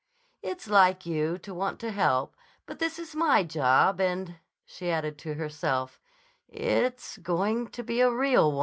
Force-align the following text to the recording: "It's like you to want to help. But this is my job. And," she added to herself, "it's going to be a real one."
"It's 0.41 0.67
like 0.67 1.05
you 1.05 1.37
to 1.37 1.53
want 1.53 1.79
to 1.81 1.91
help. 1.91 2.35
But 2.65 2.79
this 2.79 2.97
is 2.97 3.13
my 3.15 3.43
job. 3.43 3.99
And," 4.01 4.39
she 4.65 4.89
added 4.89 5.19
to 5.19 5.35
herself, 5.35 5.99
"it's 6.47 7.17
going 7.17 7.67
to 7.67 7.83
be 7.83 8.01
a 8.01 8.09
real 8.09 8.51
one." 8.51 8.59